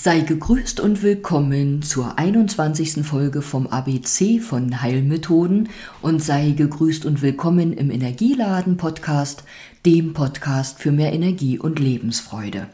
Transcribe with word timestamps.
Sei 0.00 0.20
gegrüßt 0.20 0.78
und 0.78 1.02
willkommen 1.02 1.82
zur 1.82 2.20
21. 2.20 3.04
Folge 3.04 3.42
vom 3.42 3.66
ABC 3.66 4.38
von 4.38 4.80
Heilmethoden 4.80 5.70
und 6.02 6.22
sei 6.22 6.50
gegrüßt 6.50 7.04
und 7.04 7.20
willkommen 7.20 7.72
im 7.72 7.90
Energieladen 7.90 8.76
Podcast, 8.76 9.42
dem 9.84 10.12
Podcast 10.12 10.78
für 10.78 10.92
mehr 10.92 11.12
Energie 11.12 11.58
und 11.58 11.80
Lebensfreude. 11.80 12.68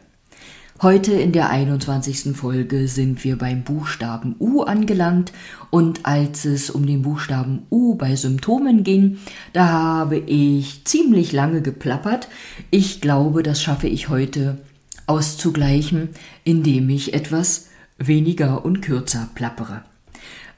Heute 0.83 1.13
in 1.13 1.31
der 1.31 1.49
21. 1.49 2.37
Folge 2.37 2.87
sind 2.87 3.23
wir 3.23 3.39
beim 3.39 3.63
Buchstaben 3.63 4.35
U 4.39 4.61
angelangt 4.61 5.33
und 5.71 6.05
als 6.05 6.45
es 6.45 6.69
um 6.69 6.85
den 6.85 7.01
Buchstaben 7.01 7.63
U 7.71 7.95
bei 7.95 8.15
Symptomen 8.15 8.83
ging, 8.83 9.17
da 9.51 9.65
habe 9.65 10.17
ich 10.17 10.85
ziemlich 10.85 11.31
lange 11.31 11.63
geplappert. 11.63 12.27
Ich 12.69 13.01
glaube, 13.01 13.41
das 13.41 13.63
schaffe 13.63 13.87
ich 13.87 14.09
heute 14.09 14.59
auszugleichen, 15.07 16.09
indem 16.43 16.89
ich 16.89 17.13
etwas 17.13 17.69
weniger 17.97 18.65
und 18.65 18.81
kürzer 18.81 19.29
plappere. 19.35 19.83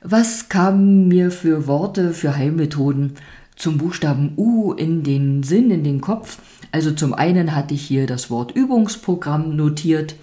Was 0.02 0.50
kamen 0.50 1.08
mir 1.08 1.32
für 1.32 1.68
Worte, 1.68 2.14
für 2.14 2.36
Heilmethoden 2.36 3.14
zum 3.56 3.78
Buchstaben 3.78 4.34
U 4.38 4.74
in 4.74 5.04
den 5.04 5.44
Sinn, 5.44 5.72
in 5.72 5.84
den 5.84 6.02
Kopf? 6.02 6.40
Also 6.72 6.92
zum 6.92 7.14
einen 7.14 7.56
hatte 7.56 7.74
ich 7.74 7.82
hier 7.82 8.06
das 8.06 8.30
Wort 8.30 8.52
Übungsprogramm 8.52 9.56
notiert, 9.56 10.16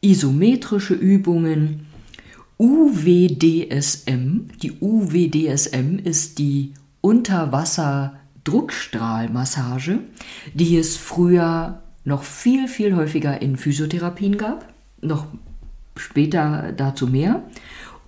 isometrische 0.00 0.94
Übungen, 0.94 1.86
UWDSM. 2.58 4.48
Die 4.62 4.72
UWDSM 4.80 5.98
ist 6.02 6.38
die 6.38 6.72
Unterwasser-Druckstrahlmassage, 7.00 9.98
die 10.54 10.76
es 10.76 10.96
früher 10.96 11.83
noch 12.04 12.22
viel, 12.22 12.68
viel 12.68 12.94
häufiger 12.94 13.42
in 13.42 13.56
Physiotherapien 13.56 14.36
gab, 14.36 14.68
noch 15.00 15.26
später 15.96 16.72
dazu 16.76 17.06
mehr. 17.06 17.42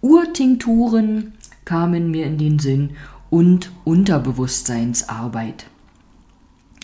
Urtinkturen 0.01 1.33
kamen 1.65 2.11
mir 2.11 2.27
in 2.27 2.37
den 2.39 2.59
Sinn 2.59 2.97
und 3.31 3.71
Unterbewusstseinsarbeit. 3.85 5.67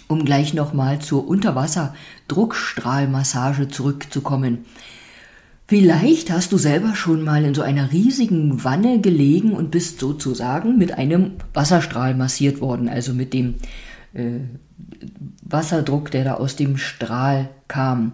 Um 0.09 0.25
gleich 0.25 0.55
nochmal 0.55 1.01
zur 1.01 1.29
Unterwasser-Druckstrahlmassage 1.29 3.69
zurückzukommen. 3.69 4.65
Vielleicht 5.69 6.31
hast 6.31 6.53
du 6.53 6.59
selber 6.59 6.95
schon 6.95 7.23
mal 7.23 7.45
in 7.45 7.55
so 7.55 7.63
einer 7.63 7.93
riesigen 7.93 8.63
Wanne 8.65 9.01
gelegen 9.01 9.53
und 9.53 9.71
bist 9.71 10.01
sozusagen 10.01 10.77
mit 10.77 10.99
einem 10.99 11.31
Wasserstrahl 11.55 12.15
massiert 12.15 12.61
worden, 12.61 12.91
also 12.91 13.15
mit 13.15 13.33
dem 13.33 13.55
äh, 14.15 14.41
Wasserdruck, 15.43 16.11
der 16.11 16.25
da 16.25 16.35
aus 16.35 16.57
dem 16.57 16.77
Strahl 16.77 17.49
kam. 17.69 18.13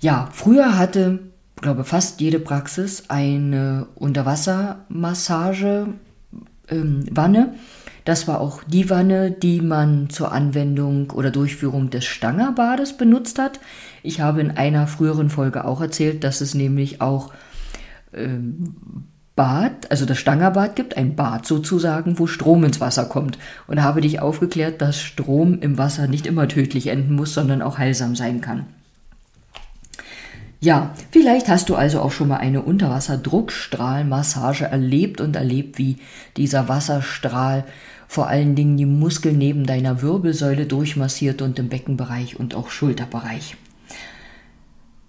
Ja, 0.00 0.28
früher 0.32 0.78
hatte, 0.78 1.20
glaube 1.60 1.84
fast 1.84 2.20
jede 2.20 2.38
Praxis 2.38 3.04
eine 3.08 3.86
Unterwassermassage 3.94 5.88
ähm, 6.68 7.04
Wanne. 7.10 7.54
Das 8.04 8.28
war 8.28 8.40
auch 8.40 8.62
die 8.62 8.88
Wanne, 8.88 9.32
die 9.32 9.60
man 9.60 10.10
zur 10.10 10.30
Anwendung 10.30 11.10
oder 11.10 11.32
Durchführung 11.32 11.90
des 11.90 12.04
Stangerbades 12.04 12.96
benutzt 12.96 13.38
hat. 13.38 13.58
Ich 14.04 14.20
habe 14.20 14.40
in 14.40 14.52
einer 14.52 14.86
früheren 14.86 15.28
Folge 15.28 15.64
auch 15.64 15.80
erzählt, 15.80 16.22
dass 16.22 16.40
es 16.40 16.54
nämlich 16.54 17.00
auch 17.00 17.32
ähm, 18.12 18.74
Bad, 19.36 19.90
also 19.90 20.06
das 20.06 20.18
Stangerbad 20.18 20.76
gibt, 20.76 20.96
ein 20.96 21.14
Bad 21.14 21.46
sozusagen, 21.46 22.18
wo 22.18 22.26
Strom 22.26 22.64
ins 22.64 22.80
Wasser 22.80 23.04
kommt. 23.04 23.36
Und 23.66 23.82
habe 23.82 24.00
dich 24.00 24.20
aufgeklärt, 24.20 24.80
dass 24.80 24.98
Strom 24.98 25.60
im 25.60 25.76
Wasser 25.76 26.08
nicht 26.08 26.26
immer 26.26 26.48
tödlich 26.48 26.86
enden 26.86 27.14
muss, 27.14 27.34
sondern 27.34 27.60
auch 27.60 27.76
heilsam 27.76 28.16
sein 28.16 28.40
kann. 28.40 28.64
Ja, 30.58 30.94
vielleicht 31.10 31.48
hast 31.48 31.68
du 31.68 31.76
also 31.76 32.00
auch 32.00 32.12
schon 32.12 32.28
mal 32.28 32.38
eine 32.38 32.62
Unterwasserdruckstrahlmassage 32.62 34.64
erlebt 34.64 35.20
und 35.20 35.36
erlebt, 35.36 35.76
wie 35.78 35.98
dieser 36.38 36.66
Wasserstrahl 36.68 37.64
vor 38.08 38.28
allen 38.28 38.54
Dingen 38.54 38.78
die 38.78 38.86
Muskeln 38.86 39.36
neben 39.36 39.66
deiner 39.66 40.00
Wirbelsäule 40.00 40.64
durchmassiert 40.64 41.42
und 41.42 41.58
im 41.58 41.68
Beckenbereich 41.68 42.40
und 42.40 42.54
auch 42.54 42.70
Schulterbereich. 42.70 43.58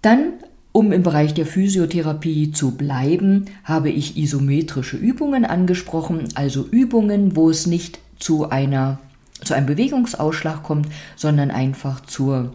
Dann 0.02 0.34
um 0.78 0.92
im 0.92 1.02
Bereich 1.02 1.34
der 1.34 1.44
Physiotherapie 1.44 2.52
zu 2.52 2.76
bleiben, 2.76 3.46
habe 3.64 3.90
ich 3.90 4.16
isometrische 4.16 4.96
Übungen 4.96 5.44
angesprochen, 5.44 6.28
also 6.36 6.64
Übungen, 6.70 7.34
wo 7.34 7.50
es 7.50 7.66
nicht 7.66 7.98
zu 8.20 8.48
einer 8.48 9.00
zu 9.42 9.54
einem 9.54 9.66
Bewegungsausschlag 9.66 10.62
kommt, 10.62 10.86
sondern 11.16 11.50
einfach 11.50 11.98
zur 12.06 12.54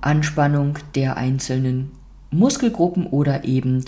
Anspannung 0.00 0.78
der 0.94 1.16
einzelnen 1.16 1.90
Muskelgruppen 2.30 3.08
oder 3.08 3.42
eben 3.42 3.84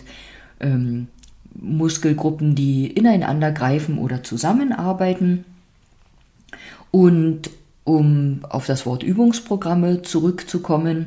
ähm, 0.59 1.07
Muskelgruppen, 1.55 2.57
die 2.57 2.89
ineinander 2.89 3.53
greifen 3.53 3.99
oder 3.99 4.25
zusammenarbeiten. 4.25 5.45
Und 6.91 7.51
um 7.85 8.41
auf 8.49 8.67
das 8.67 8.85
Wort 8.85 9.05
Übungsprogramme 9.05 10.03
zurückzukommen, 10.03 11.07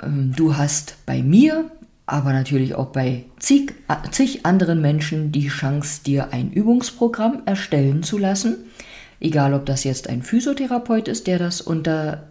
du 0.00 0.56
hast 0.56 0.96
bei 1.06 1.22
mir, 1.22 1.70
aber 2.06 2.32
natürlich 2.32 2.74
auch 2.74 2.86
bei 2.86 3.24
zig, 3.38 3.74
zig 4.10 4.44
anderen 4.44 4.80
Menschen 4.80 5.32
die 5.32 5.48
Chance, 5.48 6.02
dir 6.04 6.32
ein 6.32 6.52
Übungsprogramm 6.52 7.42
erstellen 7.46 8.02
zu 8.02 8.18
lassen. 8.18 8.56
Egal, 9.20 9.54
ob 9.54 9.66
das 9.66 9.84
jetzt 9.84 10.08
ein 10.08 10.22
Physiotherapeut 10.22 11.08
ist, 11.08 11.26
der 11.26 11.38
das 11.38 11.60
unter 11.60 12.28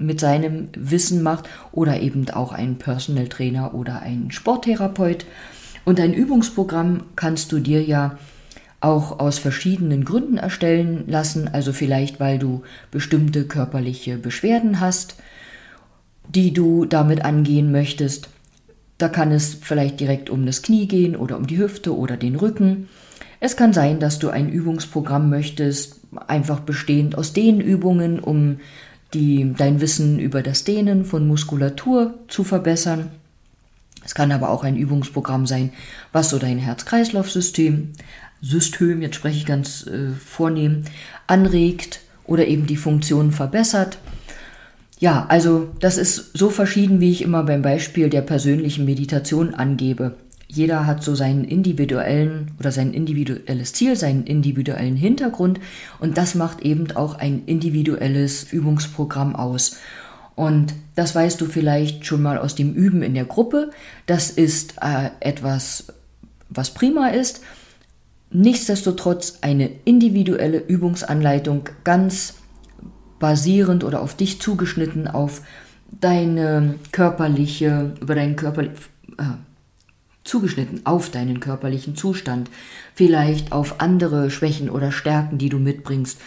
mit 0.00 0.20
seinem 0.20 0.68
Wissen 0.76 1.22
macht 1.22 1.48
oder 1.72 2.00
eben 2.00 2.30
auch 2.30 2.52
ein 2.52 2.76
Personal 2.76 3.28
Trainer 3.28 3.74
oder 3.74 4.00
ein 4.00 4.30
Sporttherapeut. 4.30 5.26
Und 5.84 6.00
ein 6.00 6.14
Übungsprogramm 6.14 7.04
kannst 7.16 7.50
du 7.50 7.58
dir 7.58 7.82
ja 7.82 8.18
auch 8.80 9.18
aus 9.18 9.38
verschiedenen 9.38 10.04
Gründen 10.04 10.36
erstellen 10.36 11.04
lassen, 11.08 11.48
also 11.48 11.72
vielleicht 11.72 12.20
weil 12.20 12.38
du 12.38 12.62
bestimmte 12.90 13.44
körperliche 13.44 14.18
Beschwerden 14.18 14.80
hast, 14.80 15.16
die 16.28 16.52
du 16.52 16.84
damit 16.84 17.24
angehen 17.24 17.72
möchtest. 17.72 18.28
Da 18.98 19.08
kann 19.08 19.32
es 19.32 19.54
vielleicht 19.60 20.00
direkt 20.00 20.30
um 20.30 20.44
das 20.44 20.62
Knie 20.62 20.86
gehen 20.86 21.16
oder 21.16 21.36
um 21.36 21.46
die 21.46 21.58
Hüfte 21.58 21.96
oder 21.96 22.16
den 22.16 22.36
Rücken. 22.36 22.88
Es 23.40 23.56
kann 23.56 23.72
sein, 23.72 24.00
dass 24.00 24.18
du 24.18 24.30
ein 24.30 24.48
Übungsprogramm 24.48 25.30
möchtest, 25.30 26.00
einfach 26.26 26.60
bestehend 26.60 27.16
aus 27.16 27.32
den 27.32 27.60
Übungen, 27.60 28.18
um 28.18 28.58
die, 29.14 29.54
dein 29.56 29.80
Wissen 29.80 30.18
über 30.18 30.42
das 30.42 30.64
Dehnen 30.64 31.04
von 31.04 31.26
Muskulatur 31.26 32.14
zu 32.28 32.44
verbessern. 32.44 33.10
Es 34.04 34.14
kann 34.14 34.32
aber 34.32 34.50
auch 34.50 34.64
ein 34.64 34.76
Übungsprogramm 34.76 35.46
sein, 35.46 35.72
was 36.12 36.30
so 36.30 36.38
dein 36.38 36.58
Herz-Kreislauf-System, 36.58 37.92
System, 38.40 39.02
jetzt 39.02 39.16
spreche 39.16 39.38
ich 39.38 39.46
ganz 39.46 39.86
äh, 39.86 40.10
vornehm, 40.12 40.84
anregt 41.26 42.00
oder 42.24 42.46
eben 42.46 42.66
die 42.66 42.76
Funktion 42.76 43.32
verbessert. 43.32 43.98
Ja, 45.00 45.26
also 45.28 45.68
das 45.80 45.96
ist 45.96 46.36
so 46.36 46.50
verschieden, 46.50 47.00
wie 47.00 47.10
ich 47.10 47.22
immer 47.22 47.44
beim 47.44 47.62
Beispiel 47.62 48.10
der 48.10 48.22
persönlichen 48.22 48.84
Meditation 48.84 49.54
angebe. 49.54 50.16
Jeder 50.48 50.86
hat 50.86 51.04
so 51.04 51.14
seinen 51.14 51.44
individuellen 51.44 52.52
oder 52.58 52.72
sein 52.72 52.92
individuelles 52.92 53.74
Ziel, 53.74 53.96
seinen 53.96 54.24
individuellen 54.24 54.96
Hintergrund 54.96 55.60
und 56.00 56.16
das 56.16 56.34
macht 56.34 56.62
eben 56.62 56.90
auch 56.92 57.16
ein 57.16 57.42
individuelles 57.44 58.50
Übungsprogramm 58.50 59.36
aus. 59.36 59.76
Und 60.34 60.74
das 60.94 61.14
weißt 61.14 61.40
du 61.40 61.46
vielleicht 61.46 62.06
schon 62.06 62.22
mal 62.22 62.38
aus 62.38 62.54
dem 62.54 62.72
Üben 62.72 63.02
in 63.02 63.14
der 63.14 63.24
Gruppe. 63.24 63.70
Das 64.06 64.30
ist 64.30 64.76
äh, 64.80 65.10
etwas, 65.20 65.92
was 66.48 66.72
prima 66.72 67.08
ist. 67.08 67.42
Nichtsdestotrotz 68.30 69.38
eine 69.42 69.68
individuelle 69.84 70.58
Übungsanleitung 70.58 71.68
ganz 71.82 72.37
basierend 73.18 73.84
oder 73.84 74.02
auf 74.02 74.16
dich 74.16 74.40
zugeschnitten 74.40 75.08
auf 75.08 75.42
deine 76.00 76.74
körperliche, 76.92 77.94
über 78.00 78.14
deinen 78.14 78.36
Körper, 78.36 78.64
äh, 78.64 78.68
zugeschnitten 80.24 80.82
auf 80.84 81.10
deinen 81.10 81.40
körperlichen 81.40 81.96
Zustand, 81.96 82.50
vielleicht 82.94 83.52
auf 83.52 83.80
andere 83.80 84.30
Schwächen 84.30 84.68
oder 84.68 84.92
Stärken, 84.92 85.38
die 85.38 85.48
du 85.48 85.58
mitbringst, 85.58 86.20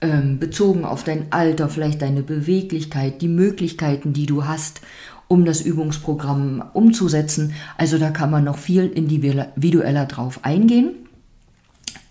ähm, 0.00 0.38
bezogen 0.38 0.84
auf 0.84 1.04
dein 1.04 1.32
Alter, 1.32 1.68
vielleicht 1.68 2.02
deine 2.02 2.22
Beweglichkeit, 2.22 3.20
die 3.20 3.28
Möglichkeiten, 3.28 4.12
die 4.12 4.26
du 4.26 4.44
hast, 4.46 4.80
um 5.28 5.44
das 5.44 5.60
Übungsprogramm 5.60 6.64
umzusetzen. 6.72 7.54
Also 7.76 7.98
da 7.98 8.10
kann 8.10 8.30
man 8.30 8.44
noch 8.44 8.58
viel 8.58 8.86
individueller 8.86 10.06
drauf 10.06 10.40
eingehen. 10.42 10.94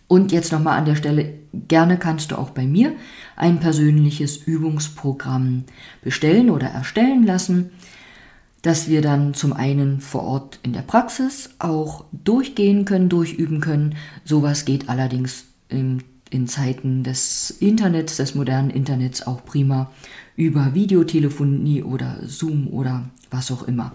Und 0.07 0.31
jetzt 0.31 0.51
nochmal 0.51 0.77
an 0.77 0.85
der 0.85 0.95
Stelle, 0.95 1.33
gerne 1.67 1.97
kannst 1.97 2.31
du 2.31 2.37
auch 2.37 2.51
bei 2.51 2.65
mir 2.65 2.93
ein 3.39 3.59
persönliches 3.59 4.37
Übungsprogramm 4.37 5.63
bestellen 6.03 6.49
oder 6.49 6.67
erstellen 6.67 7.25
lassen, 7.25 7.71
das 8.61 8.89
wir 8.89 9.01
dann 9.01 9.33
zum 9.33 9.53
einen 9.53 10.01
vor 10.01 10.23
Ort 10.23 10.59
in 10.61 10.73
der 10.73 10.81
Praxis 10.81 11.49
auch 11.57 12.03
durchgehen 12.11 12.83
können, 12.83 13.07
durchüben 13.07 13.61
können. 13.61 13.95
Sowas 14.25 14.65
geht 14.65 14.89
allerdings 14.89 15.45
im 15.69 15.99
in 16.29 16.47
Zeiten 16.47 17.03
des 17.03 17.51
Internets, 17.59 18.17
des 18.17 18.35
modernen 18.35 18.69
Internets 18.69 19.25
auch 19.25 19.43
prima 19.43 19.91
über 20.35 20.73
Videotelefonie 20.73 21.83
oder 21.83 22.17
Zoom 22.25 22.67
oder 22.67 23.09
was 23.31 23.51
auch 23.51 23.67
immer. 23.67 23.93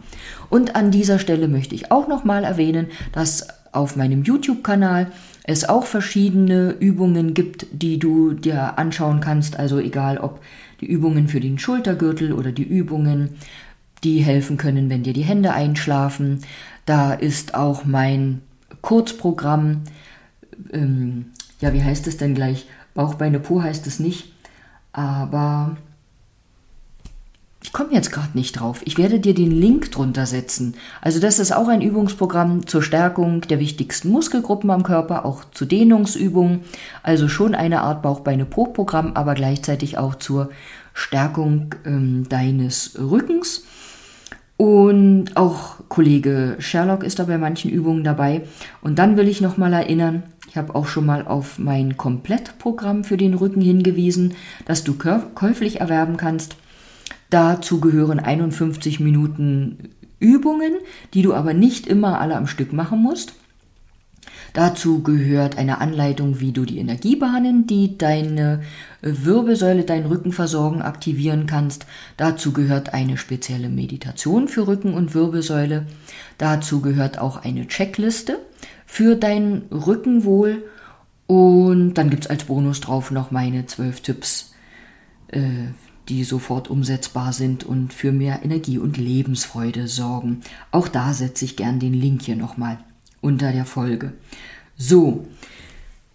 Und 0.50 0.76
an 0.76 0.90
dieser 0.90 1.18
Stelle 1.18 1.48
möchte 1.48 1.74
ich 1.74 1.90
auch 1.90 2.08
nochmal 2.08 2.44
erwähnen, 2.44 2.88
dass 3.12 3.46
auf 3.72 3.96
meinem 3.96 4.22
YouTube-Kanal 4.22 5.10
es 5.42 5.68
auch 5.68 5.84
verschiedene 5.84 6.70
Übungen 6.78 7.34
gibt, 7.34 7.66
die 7.72 7.98
du 7.98 8.32
dir 8.32 8.78
anschauen 8.78 9.20
kannst. 9.20 9.58
Also 9.58 9.78
egal 9.78 10.18
ob 10.18 10.40
die 10.80 10.86
Übungen 10.86 11.28
für 11.28 11.40
den 11.40 11.58
Schultergürtel 11.58 12.32
oder 12.32 12.52
die 12.52 12.62
Übungen, 12.62 13.30
die 14.04 14.20
helfen 14.20 14.56
können, 14.56 14.90
wenn 14.90 15.02
dir 15.02 15.12
die 15.12 15.22
Hände 15.22 15.52
einschlafen. 15.52 16.40
Da 16.86 17.14
ist 17.14 17.54
auch 17.54 17.84
mein 17.84 18.42
Kurzprogramm, 18.82 19.82
ähm, 20.72 21.26
ja, 21.60 21.72
wie 21.72 21.82
heißt 21.82 22.06
es 22.06 22.16
denn 22.16 22.34
gleich? 22.34 22.66
Bauch, 22.94 23.14
Beine, 23.14 23.40
Po 23.40 23.62
heißt 23.62 23.86
es 23.86 23.98
nicht, 23.98 24.32
aber 24.92 25.76
ich 27.64 27.72
komme 27.72 27.92
jetzt 27.92 28.12
gerade 28.12 28.36
nicht 28.36 28.60
drauf. 28.60 28.82
Ich 28.84 28.98
werde 28.98 29.18
dir 29.18 29.34
den 29.34 29.50
Link 29.50 29.90
drunter 29.90 30.26
setzen. 30.26 30.76
Also 31.00 31.18
das 31.18 31.38
ist 31.38 31.52
auch 31.52 31.68
ein 31.68 31.80
Übungsprogramm 31.80 32.66
zur 32.66 32.82
Stärkung 32.82 33.40
der 33.40 33.58
wichtigsten 33.58 34.10
Muskelgruppen 34.10 34.70
am 34.70 34.82
Körper, 34.82 35.24
auch 35.24 35.44
zu 35.50 35.64
Dehnungsübungen. 35.64 36.60
Also 37.02 37.26
schon 37.26 37.54
eine 37.54 37.80
Art 37.80 38.02
Bauch-Beine-Po-Programm, 38.02 39.12
aber 39.14 39.34
gleichzeitig 39.34 39.96
auch 39.96 40.14
zur 40.14 40.50
Stärkung 40.92 41.74
ähm, 41.86 42.28
deines 42.28 42.98
Rückens. 42.98 43.64
Und 44.56 45.36
auch 45.36 45.88
Kollege 45.88 46.56
Sherlock 46.60 47.02
ist 47.02 47.18
da 47.18 47.24
bei 47.24 47.38
manchen 47.38 47.70
Übungen 47.70 48.04
dabei. 48.04 48.42
Und 48.82 48.98
dann 48.98 49.16
will 49.16 49.28
ich 49.28 49.40
nochmal 49.40 49.72
erinnern, 49.72 50.22
ich 50.48 50.56
habe 50.56 50.74
auch 50.76 50.86
schon 50.86 51.06
mal 51.06 51.26
auf 51.26 51.58
mein 51.58 51.96
Komplettprogramm 51.96 53.02
für 53.02 53.16
den 53.16 53.34
Rücken 53.34 53.60
hingewiesen, 53.60 54.34
das 54.66 54.84
du 54.84 54.94
käuflich 54.94 55.80
erwerben 55.80 56.16
kannst. 56.16 56.56
Dazu 57.30 57.80
gehören 57.80 58.20
51 58.20 59.00
Minuten 59.00 59.90
Übungen, 60.20 60.74
die 61.12 61.22
du 61.22 61.34
aber 61.34 61.52
nicht 61.52 61.88
immer 61.88 62.20
alle 62.20 62.36
am 62.36 62.46
Stück 62.46 62.72
machen 62.72 63.02
musst. 63.02 63.34
Dazu 64.54 65.02
gehört 65.02 65.58
eine 65.58 65.80
Anleitung, 65.80 66.40
wie 66.40 66.52
du 66.52 66.64
die 66.64 66.78
Energiebahnen, 66.78 67.66
die 67.66 67.98
deine 67.98 68.62
Wirbelsäule, 69.02 69.82
deinen 69.82 70.06
Rücken 70.06 70.32
versorgen, 70.32 70.80
aktivieren 70.80 71.46
kannst. 71.46 71.86
Dazu 72.16 72.52
gehört 72.52 72.94
eine 72.94 73.18
spezielle 73.18 73.68
Meditation 73.68 74.46
für 74.46 74.68
Rücken 74.68 74.94
und 74.94 75.12
Wirbelsäule. 75.12 75.86
Dazu 76.38 76.80
gehört 76.80 77.18
auch 77.18 77.44
eine 77.44 77.66
Checkliste 77.66 78.38
für 78.86 79.16
dein 79.16 79.62
Rückenwohl. 79.72 80.62
Und 81.26 81.94
dann 81.94 82.08
gibt 82.08 82.24
es 82.24 82.30
als 82.30 82.44
Bonus 82.44 82.80
drauf 82.80 83.10
noch 83.10 83.32
meine 83.32 83.66
zwölf 83.66 84.00
Tipps 84.00 84.54
äh, 85.28 85.68
die 86.08 86.22
sofort 86.22 86.68
umsetzbar 86.68 87.32
sind 87.32 87.64
und 87.64 87.94
für 87.94 88.12
mehr 88.12 88.44
Energie 88.44 88.78
und 88.78 88.98
Lebensfreude 88.98 89.88
sorgen. 89.88 90.42
Auch 90.70 90.86
da 90.86 91.14
setze 91.14 91.46
ich 91.46 91.56
gern 91.56 91.80
den 91.80 91.94
Link 91.94 92.20
hier 92.22 92.36
nochmal 92.36 92.78
unter 93.24 93.50
der 93.50 93.64
Folge. 93.64 94.12
So, 94.76 95.26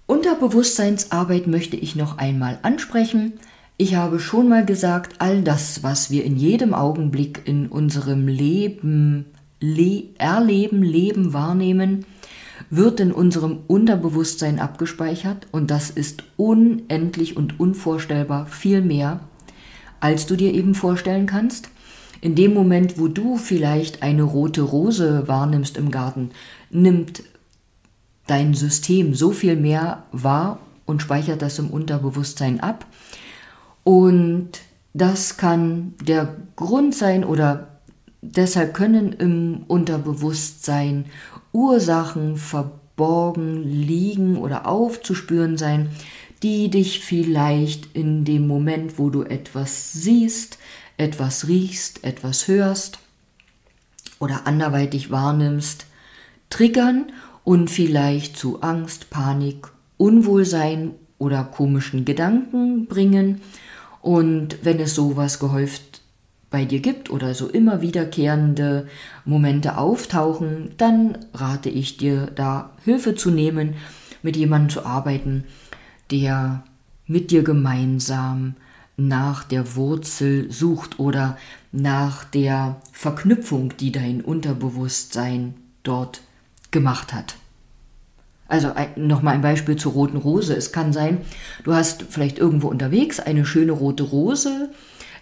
Unterbewusstseinsarbeit 0.05 1.47
möchte 1.47 1.75
ich 1.75 1.95
noch 1.95 2.17
einmal 2.17 2.59
ansprechen. 2.61 3.33
Ich 3.77 3.95
habe 3.95 4.19
schon 4.19 4.49
mal 4.49 4.65
gesagt, 4.65 5.15
all 5.19 5.41
das, 5.41 5.83
was 5.83 6.11
wir 6.11 6.23
in 6.23 6.35
jedem 6.35 6.73
Augenblick 6.73 7.41
in 7.45 7.67
unserem 7.67 8.27
Leben 8.27 9.25
le 9.59 10.05
erleben, 10.17 10.83
leben, 10.83 11.33
wahrnehmen, 11.33 12.05
wird 12.69 12.99
in 12.99 13.11
unserem 13.11 13.59
Unterbewusstsein 13.67 14.59
abgespeichert 14.59 15.47
und 15.51 15.71
das 15.71 15.89
ist 15.89 16.23
unendlich 16.37 17.37
und 17.37 17.59
unvorstellbar 17.59 18.47
viel 18.47 18.81
mehr, 18.81 19.21
als 19.99 20.25
du 20.25 20.35
dir 20.35 20.53
eben 20.53 20.75
vorstellen 20.75 21.25
kannst. 21.25 21.69
In 22.21 22.35
dem 22.35 22.53
Moment, 22.53 22.99
wo 22.99 23.07
du 23.07 23.37
vielleicht 23.37 24.03
eine 24.03 24.23
rote 24.23 24.61
Rose 24.61 25.27
wahrnimmst 25.27 25.77
im 25.77 25.91
Garten, 25.91 26.31
nimmt 26.69 27.23
dein 28.27 28.53
System 28.53 29.13
so 29.15 29.31
viel 29.31 29.55
mehr 29.55 30.03
wahr 30.11 30.59
und 30.85 31.01
speichert 31.01 31.41
das 31.41 31.59
im 31.59 31.69
Unterbewusstsein 31.69 32.59
ab. 32.59 32.85
Und 33.83 34.49
das 34.93 35.37
kann 35.37 35.93
der 36.01 36.35
Grund 36.55 36.93
sein 36.93 37.23
oder 37.23 37.79
deshalb 38.21 38.73
können 38.73 39.13
im 39.13 39.63
Unterbewusstsein 39.67 41.05
Ursachen 41.53 42.37
verborgen 42.37 43.63
liegen 43.63 44.37
oder 44.37 44.67
aufzuspüren 44.67 45.57
sein, 45.57 45.89
die 46.43 46.69
dich 46.69 46.99
vielleicht 46.99 47.95
in 47.95 48.25
dem 48.25 48.47
Moment, 48.47 48.97
wo 48.97 49.09
du 49.09 49.23
etwas 49.23 49.93
siehst, 49.93 50.57
etwas 50.99 51.47
riechst, 51.47 52.03
etwas 52.03 52.47
hörst 52.47 52.99
oder 54.19 54.45
anderweitig 54.45 55.11
wahrnimmst, 55.11 55.85
triggern 56.49 57.11
und 57.43 57.69
vielleicht 57.69 58.37
zu 58.37 58.61
Angst, 58.61 59.09
Panik, 59.09 59.69
Unwohlsein 59.97 60.91
oder 61.17 61.43
komischen 61.45 62.03
Gedanken 62.03 62.85
bringen. 62.85 63.41
Und 64.01 64.63
wenn 64.63 64.79
es 64.79 64.93
sowas 64.93 65.39
gehäuft 65.39 66.01
bei 66.49 66.65
dir 66.65 66.79
gibt 66.79 67.09
oder 67.09 67.33
so 67.33 67.47
immer 67.47 67.81
wiederkehrende 67.81 68.87
Momente 69.23 69.77
auftauchen, 69.77 70.73
dann 70.77 71.17
rate 71.33 71.69
ich 71.69 71.97
dir 71.97 72.27
da 72.35 72.71
Hilfe 72.83 73.15
zu 73.15 73.31
nehmen, 73.31 73.75
mit 74.21 74.35
jemandem 74.35 74.69
zu 74.69 74.85
arbeiten, 74.85 75.45
der 76.11 76.63
mit 77.05 77.31
dir 77.31 77.43
gemeinsam 77.43 78.55
nach 79.07 79.43
der 79.43 79.75
Wurzel 79.75 80.51
sucht 80.51 80.99
oder 80.99 81.37
nach 81.71 82.25
der 82.25 82.77
Verknüpfung, 82.91 83.73
die 83.77 83.91
dein 83.91 84.21
Unterbewusstsein 84.21 85.53
dort 85.83 86.21
gemacht 86.71 87.13
hat. 87.13 87.35
Also 88.47 88.71
nochmal 88.95 89.35
ein 89.35 89.41
Beispiel 89.41 89.75
zur 89.75 89.93
roten 89.93 90.17
Rose. 90.17 90.55
Es 90.55 90.71
kann 90.71 90.91
sein, 90.91 91.19
du 91.63 91.73
hast 91.73 92.05
vielleicht 92.09 92.39
irgendwo 92.39 92.67
unterwegs 92.67 93.19
eine 93.19 93.45
schöne 93.45 93.71
rote 93.71 94.03
Rose 94.03 94.69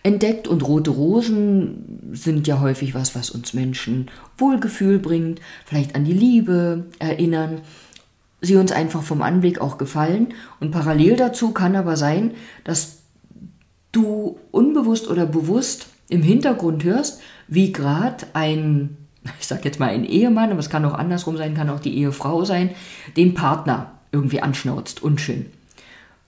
entdeckt 0.03 0.47
und 0.47 0.65
rote 0.65 0.91
Rosen 0.91 2.09
sind 2.13 2.47
ja 2.47 2.61
häufig 2.61 2.95
was, 2.95 3.15
was 3.15 3.29
uns 3.29 3.53
Menschen 3.53 4.09
Wohlgefühl 4.37 4.99
bringt, 4.99 5.41
vielleicht 5.65 5.95
an 5.95 6.05
die 6.05 6.13
Liebe 6.13 6.85
erinnern 6.99 7.61
sie 8.41 8.55
uns 8.55 8.71
einfach 8.71 9.03
vom 9.03 9.21
Anblick 9.21 9.59
auch 9.59 9.77
gefallen. 9.77 10.27
Und 10.59 10.71
parallel 10.71 11.15
dazu 11.15 11.51
kann 11.51 11.75
aber 11.75 11.97
sein, 11.97 12.31
dass 12.63 12.96
du 13.97 14.37
unbewusst 14.51 15.09
oder 15.09 15.25
bewusst 15.25 15.87
im 16.09 16.21
Hintergrund 16.21 16.83
hörst, 16.83 17.19
wie 17.47 17.71
gerade 17.71 18.27
ein, 18.33 18.97
ich 19.39 19.47
sag 19.47 19.65
jetzt 19.65 19.79
mal 19.79 19.89
ein 19.89 20.05
Ehemann, 20.05 20.51
aber 20.51 20.59
es 20.59 20.69
kann 20.69 20.85
auch 20.85 20.93
andersrum 20.93 21.37
sein, 21.37 21.55
kann 21.55 21.69
auch 21.69 21.79
die 21.79 21.97
Ehefrau 21.97 22.45
sein, 22.45 22.69
den 23.15 23.33
Partner 23.33 23.91
irgendwie 24.11 24.41
anschnauzt, 24.41 25.03
unschön. 25.03 25.47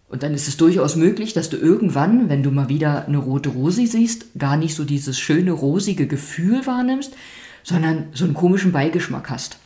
Und 0.10 0.24
dann 0.24 0.34
ist 0.34 0.48
es 0.48 0.58
durchaus 0.58 0.96
möglich, 0.96 1.34
dass 1.34 1.51
du 1.51 1.58
irgendwann, 1.58 2.29
wenn 2.29 2.41
du 2.41 2.50
mal 2.50 2.67
wieder 2.67 3.05
eine 3.05 3.20
rote 3.20 3.50
Rose 3.50 3.86
siehst, 3.86 4.25
gar 4.39 4.58
nicht 4.58 4.74
so 4.74 4.84
dieses 4.84 5.20
schöne 5.20 5.51
rosige 5.51 6.08
Gefühl 6.08 6.65
wahrnimmst, 6.65 7.13
sondern 7.63 8.08
so 8.13 8.25
einen 8.25 8.34
komischen 8.34 8.72
Beigeschmack 8.72 9.29
hast. 9.29 9.60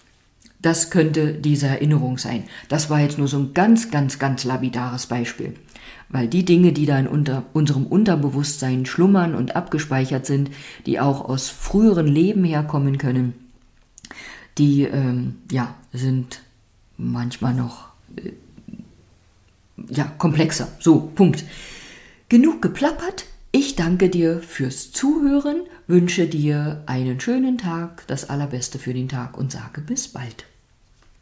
Das 0.63 0.89
könnte 0.89 1.33
diese 1.33 1.67
Erinnerung 1.67 2.17
sein. 2.17 2.45
Das 2.69 2.89
war 2.89 3.01
jetzt 3.01 3.17
nur 3.17 3.27
so 3.27 3.37
ein 3.37 3.53
ganz, 3.53 3.91
ganz, 3.91 4.17
ganz 4.17 4.45
labidares 4.45 5.07
Beispiel. 5.07 5.55
Weil 6.07 6.29
die 6.29 6.45
Dinge, 6.45 6.71
die 6.71 6.85
da 6.85 6.97
in 6.97 7.07
unter, 7.07 7.43
unserem 7.51 7.85
Unterbewusstsein 7.85 8.85
schlummern 8.85 9.35
und 9.35 9.57
abgespeichert 9.57 10.25
sind, 10.25 10.51
die 10.85 11.01
auch 11.01 11.27
aus 11.27 11.49
früheren 11.49 12.07
Leben 12.07 12.45
herkommen 12.45 12.97
können, 12.97 13.33
die 14.57 14.83
ähm, 14.83 15.35
ja, 15.51 15.75
sind 15.91 16.41
manchmal 16.97 17.53
noch 17.53 17.89
äh, 18.15 18.31
ja, 19.89 20.05
komplexer. 20.17 20.69
So, 20.79 21.11
Punkt. 21.13 21.43
Genug 22.29 22.61
geplappert. 22.61 23.25
Ich 23.51 23.75
danke 23.75 24.09
dir 24.09 24.39
fürs 24.39 24.93
Zuhören, 24.93 25.63
wünsche 25.87 26.25
dir 26.25 26.83
einen 26.85 27.19
schönen 27.19 27.57
Tag, 27.57 28.07
das 28.07 28.29
Allerbeste 28.29 28.79
für 28.79 28.93
den 28.93 29.09
Tag 29.09 29.37
und 29.37 29.51
sage 29.51 29.81
bis 29.81 30.07
bald. 30.07 30.45